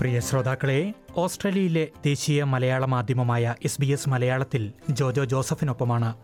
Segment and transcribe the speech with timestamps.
[0.00, 6.14] പ്രിയ ശ്രോതാക്കളെ ഓസ്ട്രേലിയയിലെ ദേശീയ മലയാള മാധ്യമമായ എസ് ബി എസ് മലയാളത്തിൽ ജോജോ ജോസഫിനൊപ്പമാണ്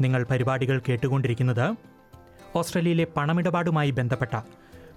[0.00, 1.76] നിങ്ങൾ പരിപാടികൾ കേട്ടുകൊണ്ടിരിക്കുന്നത്.
[2.56, 4.40] ഓസ്ട്രേലിയയിലെ പണമിടപാടുമായി ബന്ധപ്പെട്ട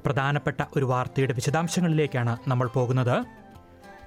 [0.05, 3.25] പ്രധാനപ്പെട്ട ഒരു വാർത്തയുടെ വിശദാംശങ്ങളിലേക്കാണ് നമ്മൾ പോകുന്നത്.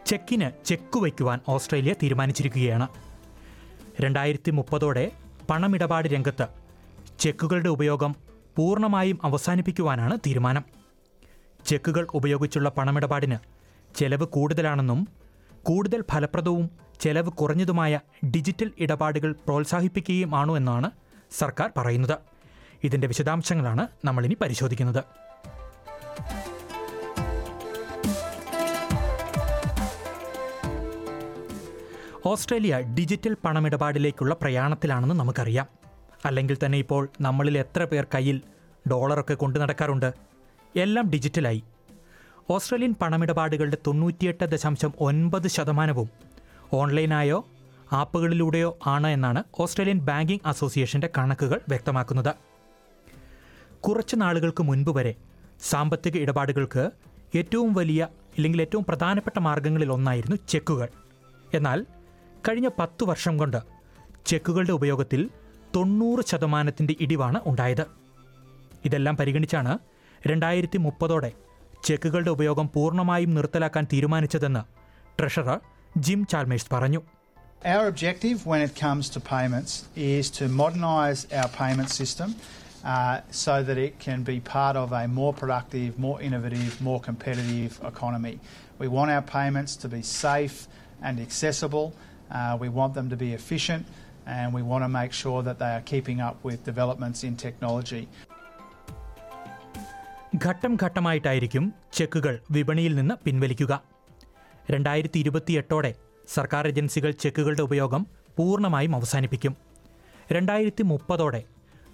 [0.07, 2.89] ചെക്കിന് ചെക്ക് വയ്ക്കുവാൻ ഓസ്ട്രേലിയ തീരുമാനിച്ചിരിക്കുകയാണ്.
[4.01, 5.13] രണ്ടായിരത്തി മുപ്പതോടെ
[5.51, 6.47] പണമിടപാട് രംഗത്ത്
[7.19, 8.17] ചെക്കുകളുടെ ഉപയോഗം
[8.57, 10.65] പൂർണമായും അവസാനിപ്പിക്കുവാനാണ് തീരുമാനം.
[11.67, 13.60] ചെക്കുകൾ ഉപയോഗിച്ചുള്ള പണമിടപാടിന്
[13.97, 15.09] ചെലവ് കൂടുതലാണെന്നും
[15.63, 20.91] കൂടുതൽ ഫലപ്രദവും ചെലവ് കുറഞ്ഞതുമായ ഡിജിറ്റൽ ഇടപാടുകൾ പ്രോത്സാഹിപ്പിക്കുകയുമാണോ എന്നാണ്
[21.31, 22.19] സർക്കാർ പറയുന്നത്.
[22.85, 25.05] ഇതിന്റെ വിശദാംശങ്ങളാണ് നമ്മളിനി പരിശോധിക്കുന്നത്.
[32.27, 35.67] ഓസ്ട്രേലിയ ഡിജിറ്റൽ പണമിടപാടിലേക്കുള്ള പ്രയാണത്തിലാണെന്ന് നമുക്കറിയാം.
[36.25, 38.41] അല്ലെങ്കിൽ തന്നെ ഇപ്പോൾ നമ്മളിൽ എത്ര പേർ കയ്യിൽ
[38.91, 40.13] ഡോളറൊക്കെ കൊണ്ടു നടക്കാറുണ്ട്.
[40.77, 41.63] എല്ലാം ഡിജിറ്റലായി.
[42.55, 46.09] ഓസ്ട്രേലിയൻ പണമിടപാടുകളുടെ തൊണ്ണൂറ്റിയെട്ട് ദശാംശം ഒൻപത് ശതമാനവും
[46.73, 47.39] ഓൺലൈനായോ
[47.93, 52.33] ആപ്പുകളിലൂടെയോ ആണ് എന്നാണ് ഓസ്ട്രേലിയൻ ബാങ്കിംഗ് അസോസിയേഷന്റെ കണക്കുകൾ വ്യക്തമാക്കുന്നത്.
[53.81, 55.13] കുറച്ച് നാളുകൾക്ക് മുൻപ് വരെ
[55.71, 56.85] സാമ്പത്തിക ഇടപാടുകൾക്ക്
[57.39, 58.03] ഏറ്റവും വലിയ
[58.37, 60.89] അല്ലെങ്കിൽ ഏറ്റവും പ്രധാനപ്പെട്ട മാർഗങ്ങളിൽ ഒന്നായിരുന്നു ചെക്കുകൾ.
[61.55, 61.87] എന്നാൽ
[62.49, 63.61] കഴിഞ്ഞ പത്തു വർഷം കൊണ്ട്
[64.27, 65.31] ചെക്കുകളുടെ ഉപയോഗത്തിൽ
[65.77, 67.85] തൊണ്ണൂറ് ശതമാനത്തിന്റെ ഇടിവാണ് ഉണ്ടായത്.
[68.85, 69.79] ഇതെല്ലാം പരിഗണിച്ചാണ്
[70.27, 71.33] രണ്ടായിരത്തി മുപ്പതോടെ
[71.87, 74.63] ചെക്കുകളുടെ ഉപയോഗം പൂർണമായും നിർത്തലാക്കാൻ തീരുമാനിച്ചതെന്ന്
[75.19, 75.59] ട്രഷറർ
[76.09, 77.03] ജിം ചാൽമേഴ്സ് പറഞ്ഞു
[77.73, 79.73] Our objective when it comes to payments
[80.13, 82.29] is to modernise our payment system
[82.93, 87.73] uh, so that it can be part of a more productive, more innovative, more competitive
[87.93, 88.35] economy.
[88.83, 90.57] We want our payments to be safe
[91.03, 91.87] and accessible.
[92.31, 93.85] Uh, we want them to be efficient
[94.29, 98.03] and we want to make sure that they are keeping up with developments in technology.
[100.37, 103.83] ഘട്ടം ഘട്ടമായിട്ടായിരിക്കും ചെക്കുകൾ വിപണിയിൽ നിന്ന് പിൻവലിക്കുക.
[104.71, 105.95] രണ്ടായിരത്തി ഇരുപത്തിയെട്ടോടെ
[106.29, 109.57] സർക്കാർ ഏജൻസികൾ ചെക്കുകളുടെ ഉപയോഗം പൂർണമായും അവസാനിപ്പിക്കും.
[110.33, 111.43] രണ്ടായിരത്തി മുപ്പതോടെ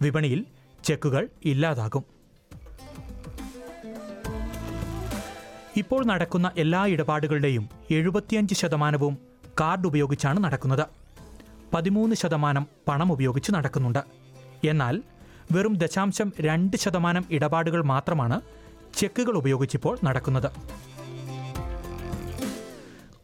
[0.02, 0.44] വിപണിയിൽ
[0.84, 2.04] ചെക്കുകൾ ഇല്ലാതാകും.
[5.76, 9.18] ഇപ്പോൾ നടക്കുന്ന എല്ലാ ഇടപാടുകളുടെയും എഴുപത്തിയഞ്ച് ശതമാനവും
[9.60, 10.86] കാർഡ് ഉപയോഗിച്ചാണ് നടക്കുന്നത്.
[11.74, 13.98] പതിമൂന്ന് ശതമാനം പണം ഉപയോഗിച്ച് നടക്കുന്നുണ്ട്.
[14.66, 15.02] എന്നാൽ
[15.54, 18.36] വെറും ദശാംശം രണ്ട് ശതമാനം ഇടപാടുകൾ മാത്രമാണ്
[19.00, 20.48] ചെക്കുകൾ ഉപയോഗിച്ചിപ്പോൾ നടക്കുന്നത്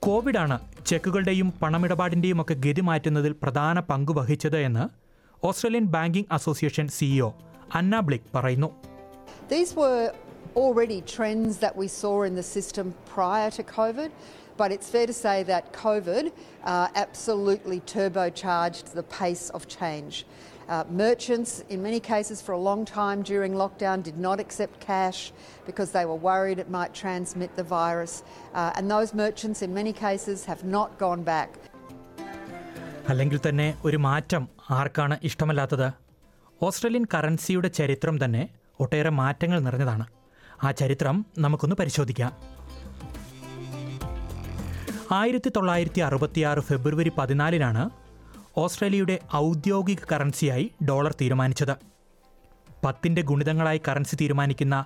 [0.07, 0.57] കോവിഡാണ്
[0.87, 4.85] ചെക്കുകളുടെയും പണമിടപാടിന്റെയും ഒക്കെ ഗതി മാറ്റുന്നതിൽ പ്രധാന പങ്ക് വഹിച്ചത് എന്ന്
[5.43, 7.31] Australian banking association CEO
[7.75, 8.71] Anna Bligh പറയുന്നു
[10.57, 14.11] already trends that we saw in the system prior to COVID,
[14.57, 16.25] but it's fair to say that COVID
[16.65, 20.15] uh, absolutely turbocharged the pace of change.
[20.69, 25.33] Uh, merchants, in many cases for a long time during lockdown, did not accept cash
[25.67, 28.23] because they were worried it might transmit the virus.
[28.55, 31.51] Uh, and those merchants, in many cases, have not gone back.
[33.09, 34.43] അല്ലെങ്കിൽ തന്നെ ഒരു മാറ്റം
[34.81, 35.89] ആർക്കാണ് ഇഷ്ടമല്ലാത്തത്
[36.61, 38.43] Australian കറൻസിയുടെ ചരിത്രം തന്നെ
[38.81, 40.05] ഒട്ടേറെ മാറ്റങ്ങൾ നിറഞ്ഞതാണ്
[40.65, 42.33] ആ ചരിത്രം നമുക്കൊന്ന് പരിശോധിക്കാം
[45.21, 47.83] ആയിരത്തി തൊള്ളായിരത്തി അറുപത്തിയാറ് ഫെബ്രുവരി പതിനാലിനാണ്
[48.57, 51.77] ഓസ്ട്രേലിയയുടെ ഔദ്യോഗിക കറൻസിയായി ഡോളർ തീരുമാനിച്ചത്.
[52.85, 54.85] പത്തിന്റെ ഗുണിതങ്ങളായി കറൻസി തീരുമാനിക്കുന്ന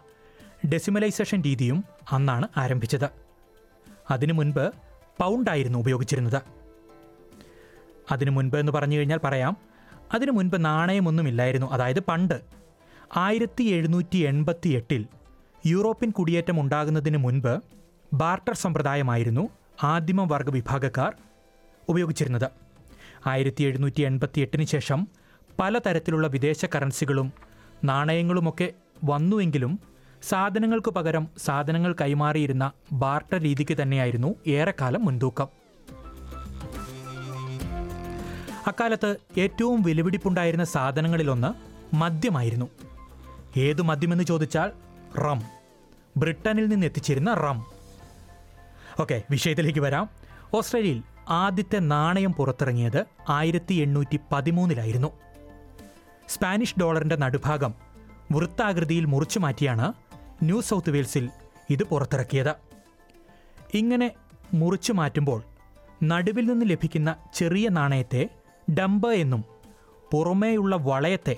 [0.72, 3.10] ഡെസിമലൈസേഷൻ രീതിയും അന്നാണ് ആരംഭിച്ചത്.
[4.10, 4.72] അതിനു മുൻപ്
[5.18, 6.42] പൗണ്ടായിരുന്നു ഉപയോഗിച്ചിരുന്നത്.
[8.12, 9.56] അതിനു മുൻപ് എന്ന് പറഞ്ഞു കഴിഞ്ഞാൽ പറയാം
[10.14, 11.66] അതിനു മുൻപ് നാണയമൊന്നുമില്ലായിരുന്നു.
[11.66, 12.40] അതായത് പണ്ട്
[13.16, 15.06] ആയിരത്തി എഴുന്നൂറ്റി എൺപത്തി എട്ടിൽ
[15.66, 17.62] യൂറോപ്യൻ കുടിയേറ്റം ഉണ്ടാകുന്നതിന് മുൻപ്
[18.12, 19.48] ബാർട്ടർ സമ്പ്രദായമായിരുന്നു
[19.82, 21.14] ആദിമവർഗ വിഭാഗക്കാർ
[21.88, 22.65] ഉപയോഗിച്ചിരുന്നത്.
[23.26, 25.08] ആയിരത്തി എഴുന്നൂറ്റി എൺപത്തി എട്ടിന് ശേഷം
[25.60, 27.32] പലതരത്തിലുള്ള വിദേശ കറൻസികളും
[27.84, 28.72] നാണയങ്ങളുമൊക്കെ
[29.04, 29.80] വന്നുവെങ്കിലും
[30.22, 35.48] സാധനങ്ങൾക്ക് പകരം സാധനങ്ങൾ കൈമാറിയിരുന്ന ബാർട്ടർ രീതിക്ക് തന്നെയായിരുന്നു ഏറെക്കാലം മുൻതൂക്കം.
[38.66, 41.50] അക്കാലത്ത് ഏറ്റവും വിലപിടിപ്പുണ്ടായിരുന്ന സാധനങ്ങളിലൊന്ന്
[41.96, 42.70] മദ്യമായിരുന്നു.
[43.56, 44.72] ഏതു മദ്യമെന്ന് ചോദിച്ചാൽ
[45.18, 45.42] റം.
[46.16, 47.64] ബ്രിട്ടനിൽ നിന്ന് എത്തിച്ചിരുന്ന റം.
[49.00, 50.10] ഓക്കെ വിഷയത്തിലേക്ക് വരാം.
[50.54, 55.08] ഓസ്ട്രേലിയയിൽ ആദ്യത്തെ നാണയം പുറത്തിറങ്ങിയത് ആയിരത്തി എണ്ണൂറ്റി പതിമൂന്നിലായിരുന്നു
[56.28, 57.74] സ്പാനിഷ് ഡോളറിന്റെ നടുഭാഗം
[58.32, 59.92] വൃത്താകൃതിയിൽ മുറിച്ചു മാറ്റിയാണ്
[60.42, 61.30] ന്യൂ സൗത്ത് വെയിൽസിൽ
[61.70, 62.54] ഇത് പുറത്തിറക്കിയത്.
[63.74, 64.10] ഇങ്ങനെ
[64.54, 65.42] മുറിച്ചു മാറ്റുമ്പോൾ
[66.02, 68.28] നടുവിൽ നിന്ന് ലഭിക്കുന്ന ചെറിയ നാണയത്തെ
[68.78, 69.44] ഡംബ എന്നും
[70.12, 71.36] പുറമേയുള്ള വളയത്തെ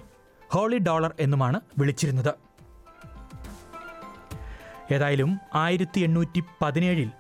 [0.50, 2.35] ഹോളി ഡോളർ എന്നുമാണ് വിളിച്ചിരുന്നത്.
[4.93, 7.11] ഏതായാലും ആയിരത്തി എണ്ണൂറ്റി പതിനേഴിൽ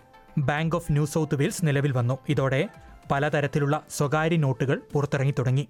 [0.46, 2.18] bank of New South Wales നിലവിൽ വന്നു.
[2.28, 2.68] ഇതോടെ
[3.10, 5.68] പലതരത്തിലുള്ള സ്വകാര്യ നോട്ടുകൾ പുറത്തിറങ്ങി തുടങ്ങി.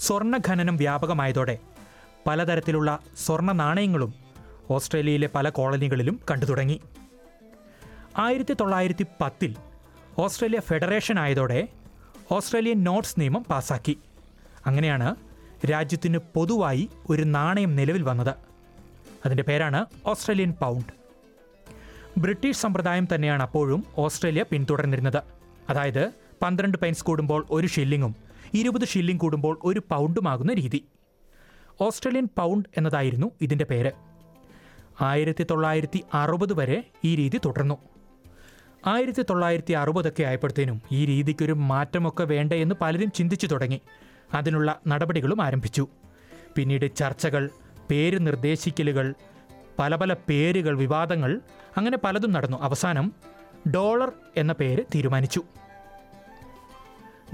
[0.00, 1.58] സ്വർണ ഖനനം വ്യാപകമായതോടെ
[2.26, 4.14] പലതരത്തിലുള്ള സ്വർണ നാണയങ്ങളും
[4.70, 6.80] ഓസ്ട്രേലിയയിലെ പല കോളനികളിലും കണ്ടു തുടങ്ങി.
[8.18, 9.56] ആയിരത്തി തൊള്ളായിരത്തി പത്തിൽ
[10.18, 11.68] ഓസ്ട്രേലിയ ഫെഡറേഷൻ ആയതോടെ
[12.32, 13.98] ഓസ്ട്രേലിയൻ നോട്ട്സ് നിയമം പാസാക്കി.
[14.66, 15.14] അങ്ങനെയാണ്
[15.70, 18.34] രാജ്യത്തിന് പൊതുവായി ഒരു നാണയം നിലവിൽ വന്നത്.
[19.26, 21.07] അതിന്റെ പേരാണ് ഓസ്ട്രേലിയൻ പൗണ്ട്.
[22.18, 25.22] ബ്രിട്ടീഷ് സമ്പ്രദായം തന്നെയാണ് അപ്പോഴും ഓസ്ട്രേലിയ പിന്തുടർന്നിരുന്നത്.
[25.70, 26.12] അതായത്
[26.42, 28.16] പന്ത്രണ്ട് പൈൻസ് കൂടുമ്പോൾ ഒരു ഷില്ലിങ്ങും
[28.54, 30.84] ഇരുപത് ഷില്ലിംഗ് കൂടുമ്പോൾ ഒരു പൗണ്ടുമാകുന്ന രീതി.
[31.80, 33.92] ഓസ്ട്രേലിയൻ പൗണ്ട് എന്നതായിരുന്നു ഇതിന്റെ പേര്.
[35.00, 37.78] ആയിരത്തി തൊള്ളായിരത്തി അറുപത് വരെ ഈ രീതി തുടർന്നു.
[38.86, 43.80] ആയിരത്തി തൊള്ളായിരത്തി അറുപതൊക്കെ ആയപ്പോഴത്തേനും ഈ രീതിക്കൊരു മാറ്റമൊക്കെ വേണ്ടേ എന്ന് പലരും ചിന്തിച്ചു തുടങ്ങി.
[44.34, 45.88] അതിനുള്ള നടപടികളും ആരംഭിച്ചു.
[46.56, 47.50] പിന്നീട് ചർച്ചകൾ
[47.90, 49.14] പേര് നിർദ്ദേശിക്കലുകൾ
[49.78, 51.40] പല പല പേരുകൾ വിവാദങ്ങൾ
[51.76, 52.56] അങ്ങനെ പലതും നടന്നു.
[52.62, 53.12] അവസാനം
[53.74, 55.42] ഡോളർ എന്ന പേര് തീരുമാനിച്ചു.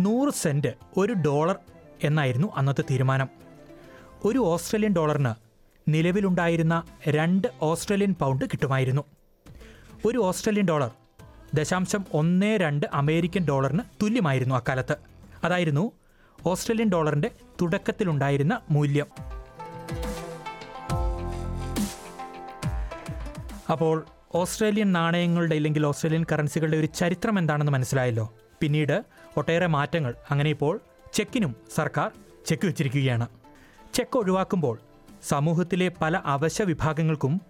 [0.00, 1.56] നൂറ് സെന്റ് ഒരു ഡോളർ
[2.04, 3.28] എന്നായിരുന്നു അന്നത്തെ തീരുമാനം.
[4.24, 5.34] ഒരു ഓസ്ട്രേലിയൻ ഡോളറിന്
[5.88, 9.04] നിലവിലുണ്ടായിരുന്ന രണ്ട് ഓസ്ട്രേലിയൻ പൗണ്ട് കിട്ടുമായിരുന്നു.
[10.06, 10.90] ഒരു ഓസ്ട്രേലിയൻ ഡോളർ
[11.54, 14.96] ദശാംശം ഒന്ന് രണ്ട് അമേരിക്കൻ ഡോളറിന് തുല്യമായിരുന്നു അക്കാലത്ത്.
[15.44, 15.92] അതായിരുന്നു
[16.46, 17.30] ഓസ്ട്രേലിയൻ ഡോളറിന്റെ
[17.62, 19.06] തുടക്കത്തിലുണ്ടായിരുന്ന മൂല്യം.
[23.70, 28.32] അപ്പോൾ ഓസ്ട്രേലിയൻ നാണയങ്ങളുടെ ഇല്ലെങ്കിൽ ഓസ്ട്രേലിയൻ കറൻസികളുടെ ഒരു ചരിത്രം എന്താണെന്ന് മനസ്സിലായല്ലോ?
[28.60, 29.04] പിന്നീട്
[29.36, 30.14] ഒട്ടേറെ മാറ്റങ്ങൾ.
[30.30, 30.80] അങ്ങനെ ഇപ്പോൾ
[31.12, 32.10] ചെക്കിനും സർക്കാർ
[32.46, 33.26] ചെക്ക് വെച്ചിരിക്കുകയാണ്.
[33.94, 34.78] ചെക്ക് ഒഴിവാക്കുമ്പോൾ
[35.28, 37.40] സമൂഹത്തിലെ പല അവശ്യ വിഭാഗങ്ങൾക്കും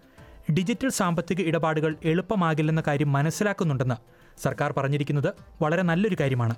[0.52, 3.94] ഡിജിറ്റൽ സാമ്പത്തിക ഇടപാടുകൾ എളുപ്പമാകില്ലെന്ന കാര്യം മനസ്സിലാക്കുന്നുണ്ടെന്ന്
[4.43, 6.55] സർക്കാർ പറഞ്ഞിരിക്കുന്നത് വളരെ നല്ലൊരു കാര്യമാണ്.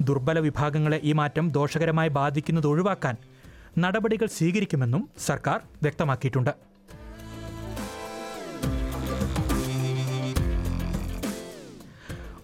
[0.00, 3.16] ദുർബല വിഭാഗങ്ങളെ ഈ മാറ്റം ദോഷകരമായി ബാധിക്കുന്നത് ഒഴിവാക്കാൻ
[3.78, 6.71] നടപടികൾ സ്വീകരിക്കുമെന്നും സർക്കാർ വ്യക്തമാക്കിയിട്ടുണ്ട്.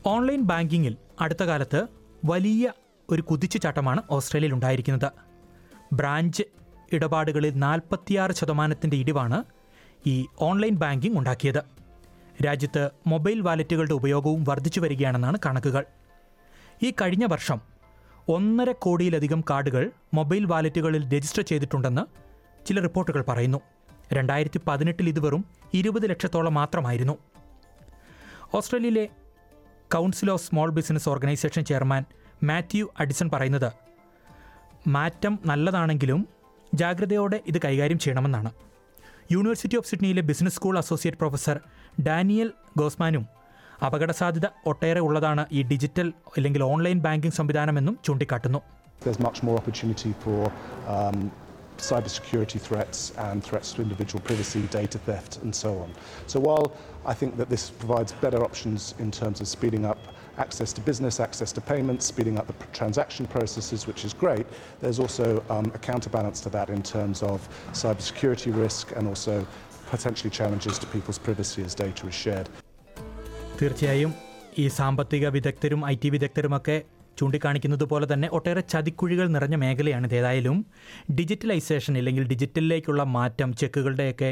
[0.08, 1.86] ഓൺലൈൻ ബാങ്കിങ്ങിൽ അടുത്ത കാലത്ത്
[2.24, 2.72] വലിയ
[3.10, 5.12] ഒരു കുതിച്ചുചാട്ടമാണ് ഓസ്ട്രേലിയയിൽ ഉണ്ടായിരിക്കുന്നത്.
[5.92, 6.42] ബ്രാഞ്ച്
[6.92, 9.44] ഇടപാടുകളിൽ നാൽപ്പത്തിയാറ് ശതമാനത്തിന്റെ ഇടിവാണ്
[10.06, 11.62] ഈ ഓൺലൈൻ ബാങ്കിംഗ് ഉണ്ടാക്കിയത്.
[12.46, 15.84] രാജ്യത്ത് മൊബൈൽ വാലറ്റുകളുടെ ഉപയോഗവും വർദ്ധിച്ചു വരികയാണെന്നാണ് കണക്കുകൾ.
[16.82, 17.60] ഈ കഴിഞ്ഞ വർഷം
[18.28, 22.02] ഒന്നര കോടിയിലധികം കാർഡുകൾ മൊബൈൽ വാലറ്റുകളിൽ രജിസ്റ്റർ ചെയ്തിട്ടുണ്ടെന്ന്
[22.66, 23.60] ചില റിപ്പോർട്ടുകൾ പറയുന്നു.
[24.12, 25.44] രണ്ടായിരത്തി പതിനെട്ടിൽ ഇത് വെറും
[25.74, 27.18] ഇരുപത് ലക്ഷത്തോളം മാത്രമായിരുന്നു.
[28.54, 29.08] ഓസ്ട്രേലിയയിലെ
[29.94, 32.02] council of small business organisation chairman
[32.42, 33.70] Matthew Addison പറയുന്നത്
[34.86, 36.20] മാറ്റം നല്ലതാണെങ്കിലും
[36.74, 38.50] ജാഗ്രതയോടെ ഇത് കൈകാര്യം ചെയ്യണമെന്നാണ്.
[39.32, 41.60] University of സിഡ്നിയിലെ business school associate professor
[42.00, 43.24] Daniel ഗോസ്മാനും
[43.86, 48.60] അപകട സാധ്യത ഒട്ടേറെ ഉള്ളതാണ് ഈ ഡിജിറ്റൽ അല്ലെങ്കിൽ ഓൺലൈൻ ബാങ്കിംഗ് സംവിധാനമെന്നും ചൂണ്ടിക്കാട്ടുന്നു.
[49.26, 50.40] Much more opportunity for
[50.94, 51.18] um,
[51.77, 55.91] cybersecurity threats and threats to individual privacy, data theft, and so on.
[56.27, 56.71] So while
[57.05, 59.97] I think that this provides better options in terms of speeding up
[60.37, 64.45] access to business, access to payments, speeding up the pr- transaction processes, which is great,
[64.81, 69.45] there's also um, a counterbalance to that in terms of cybersecurity risk and also
[69.89, 72.49] potentially challenges to people's privacy as data is shared.
[73.59, 74.13] തീർച്ചയായും
[74.57, 76.83] ഈ സാമ്പത്തിക വിദഗ്ധരും I T വിദഗ്ധരുമൊക്കെ
[77.18, 80.58] ചൂണ്ടിക്കാണിക്കുന്നത് പോലെ തന്നെ ഒട്ടേറെ ചതിക്കുഴികൾ നിറഞ്ഞ മേഖലയാണ് ഏതായാലും
[81.18, 84.30] ഡിജിറ്റലൈസേഷൻ അല്ലെങ്കിൽ ഡിജിറ്റലിലേക്കുള്ള മാറ്റം ചെക്കുകളുടെയൊക്കെ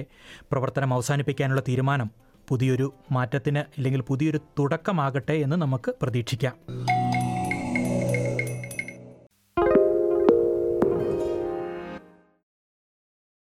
[0.52, 2.10] പ്രവർത്തനം അവസാനിപ്പിക്കാനുള്ള തീരുമാനം
[2.48, 6.54] പുതിയൊരു മാറ്റത്തിന് അല്ലെങ്കിൽ പുതിയൊരു തുടക്കമാകട്ടെ എന്ന് നമുക്ക് പ്രതീക്ഷിക്കാം.